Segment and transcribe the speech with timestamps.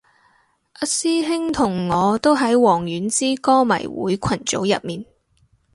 [0.79, 5.05] 阿師兄同我都喺王菀之歌迷會群組入面